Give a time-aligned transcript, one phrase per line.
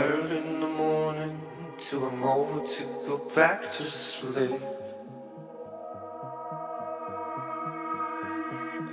[0.00, 1.40] early in the morning
[1.76, 4.62] till I'm over to go back to sleep.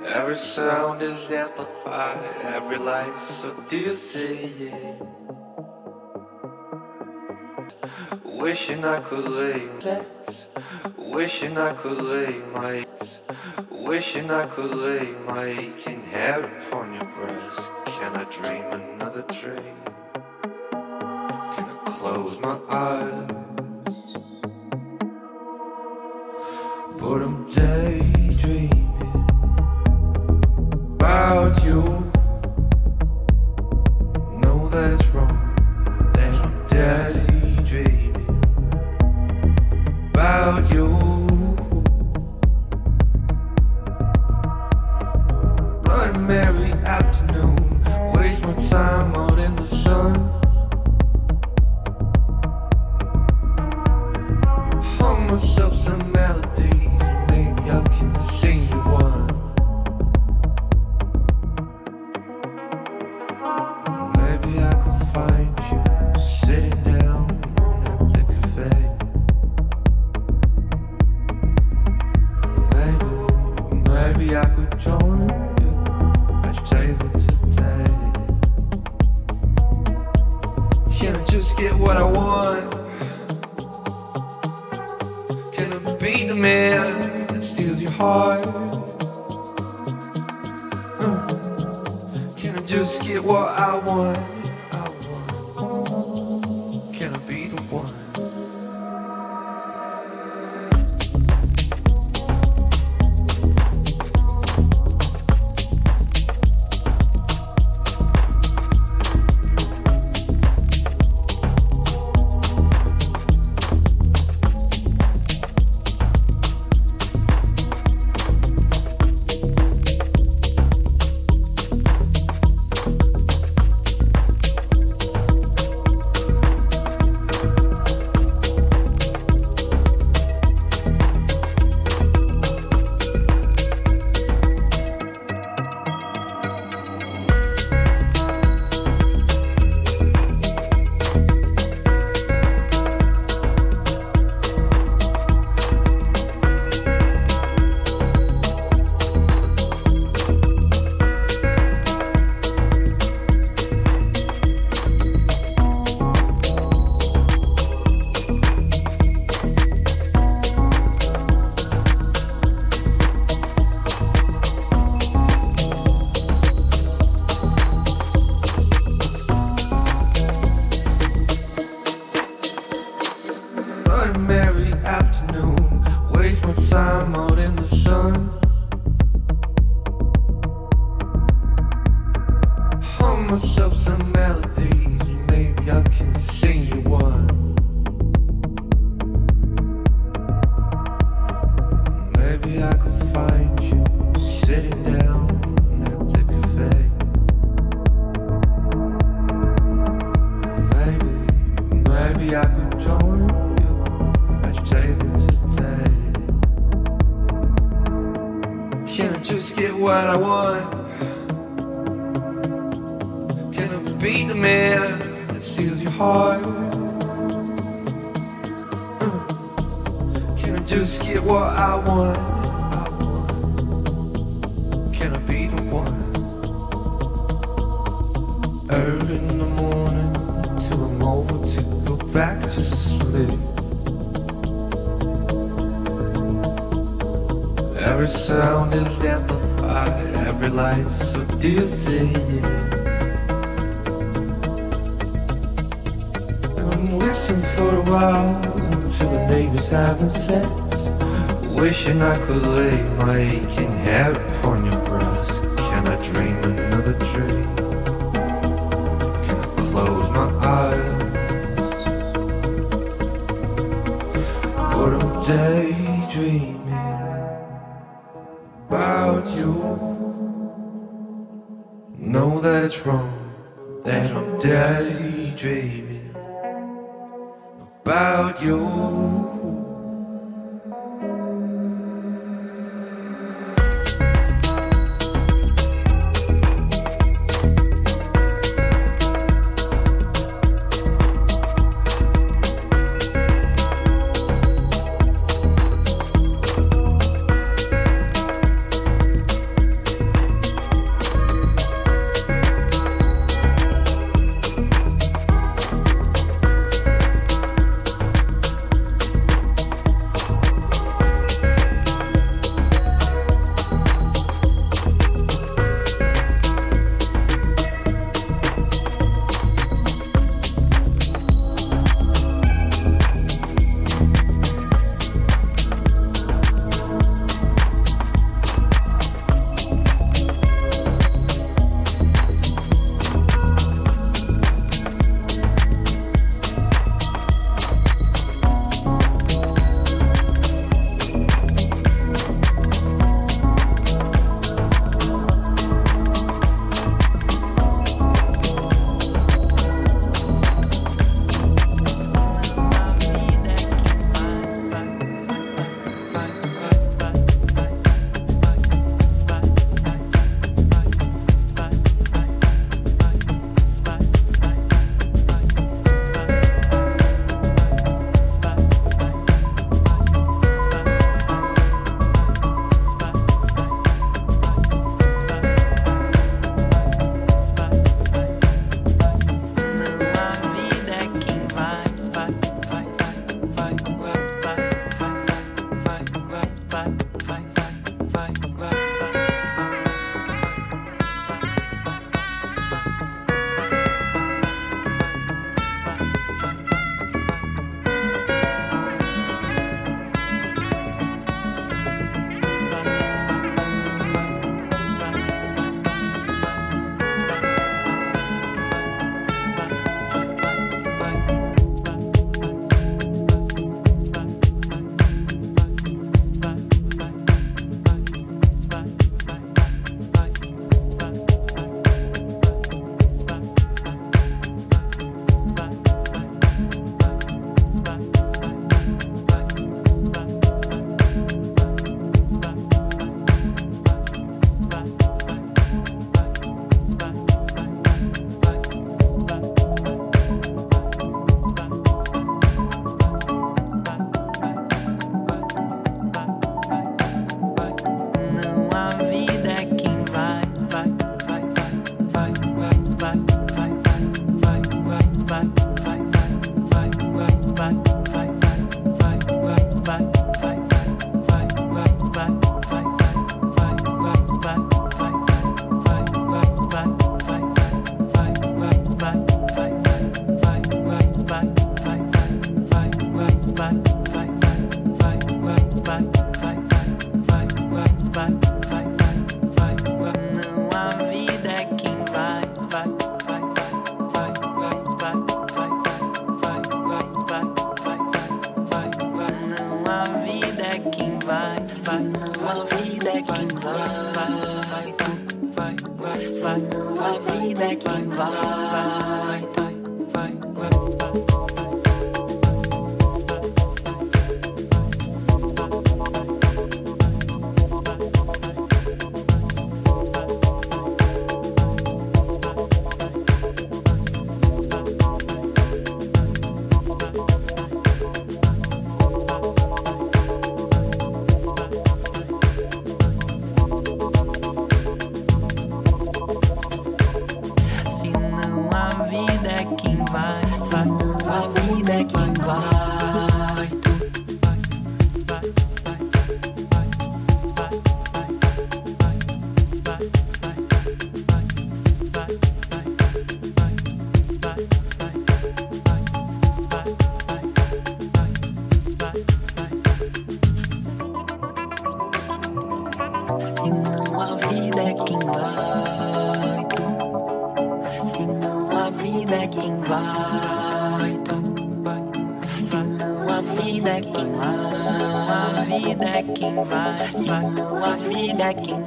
[0.05, 4.73] Every sound is amplified, every light so dizzy.
[8.23, 9.67] Wishing I could lay
[10.97, 12.85] wishing I could lay my
[13.71, 17.71] wishing I could lay my aching head upon your breast.
[17.85, 19.96] Can I dream another dream?
[22.13, 23.29] close my eyes,
[26.99, 28.86] but I'm daydreaming.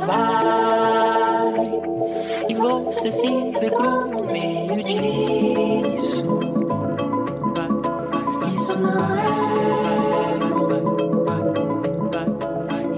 [0.06, 1.70] Vai.
[2.48, 6.24] E você se cru no meio disso.
[8.50, 9.30] Isso não é.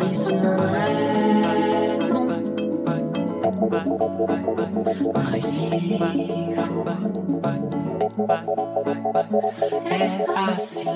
[0.07, 1.03] Isso não é.
[5.15, 5.63] Mas se
[6.57, 6.87] for,
[9.87, 10.87] é assim.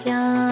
[0.00, 0.51] 掉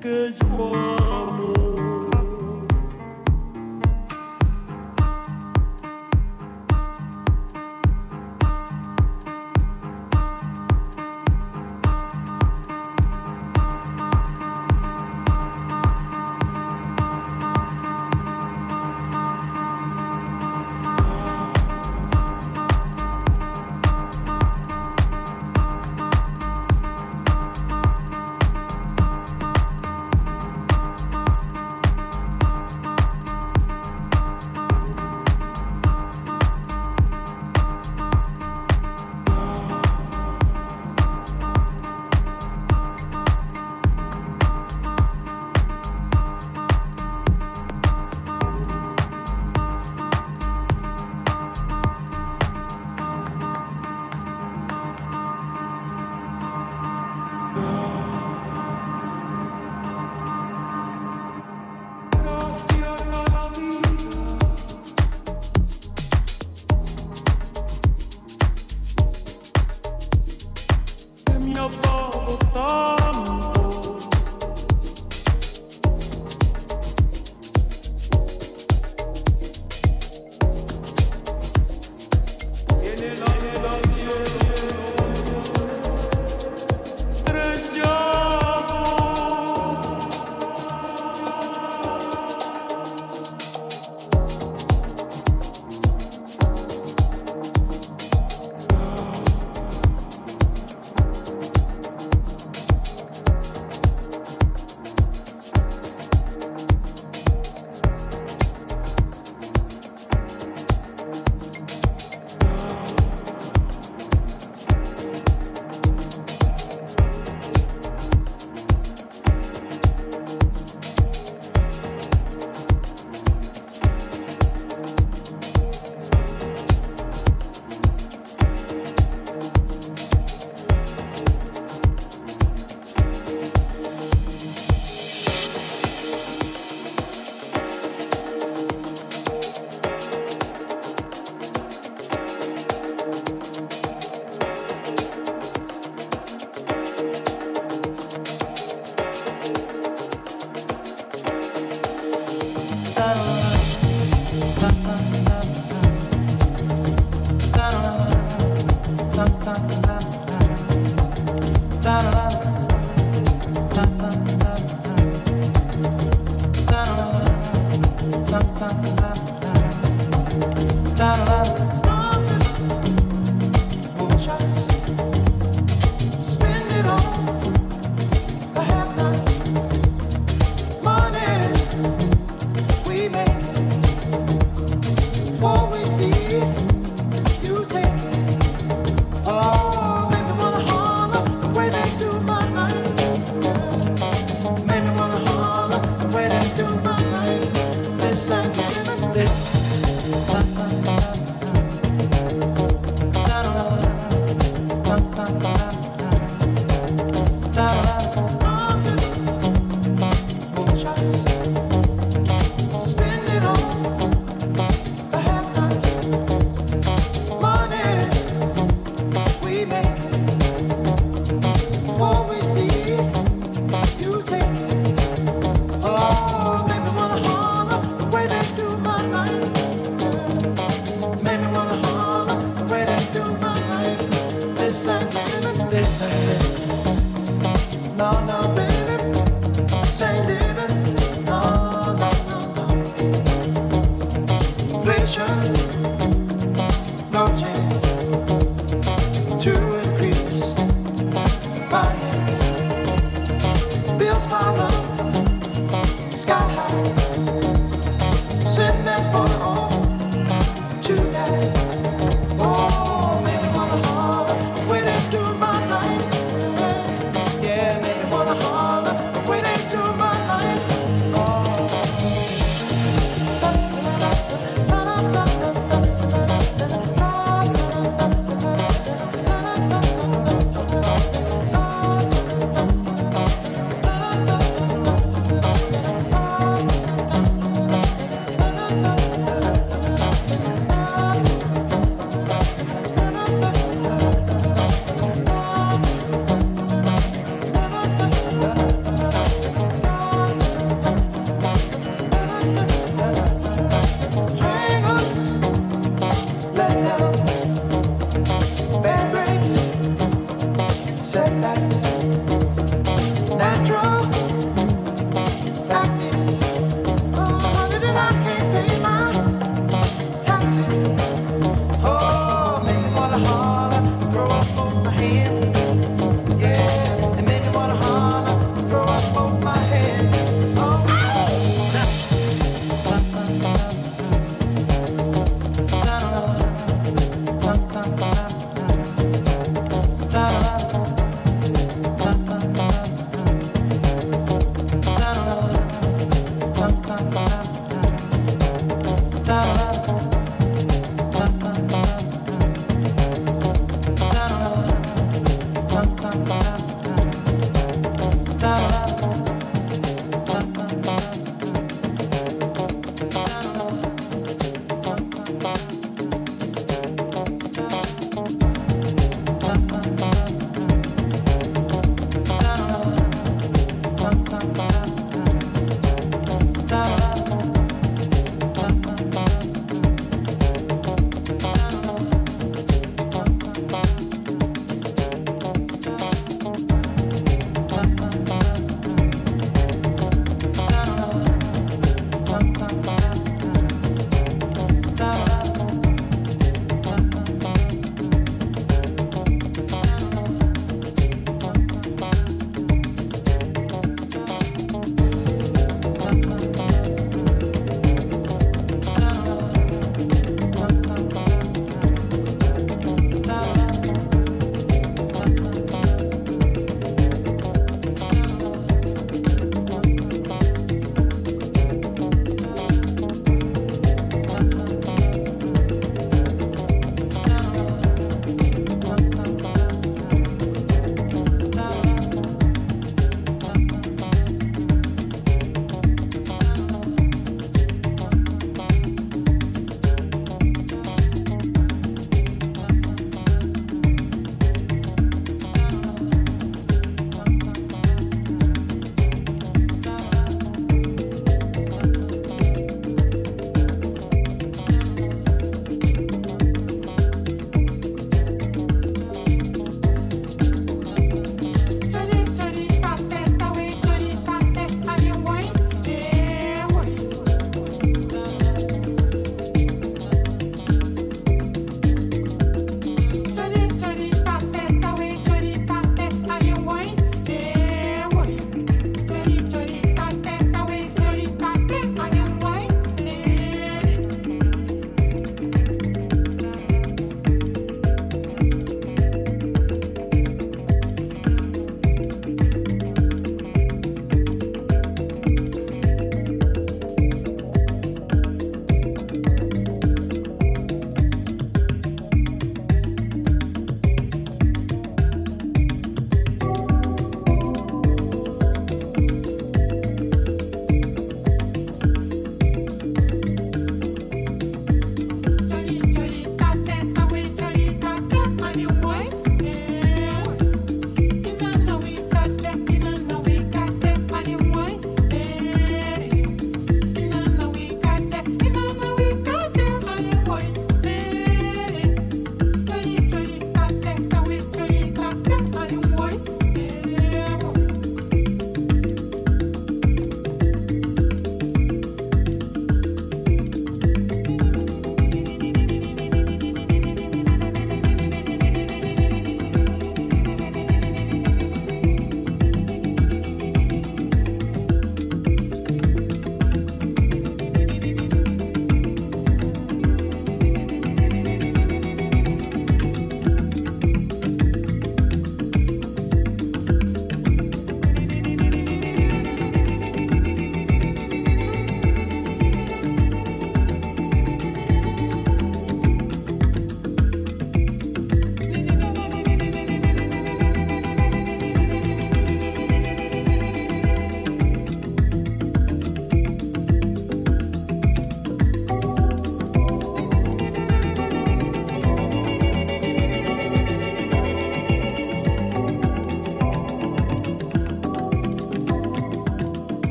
[0.00, 0.97] que yo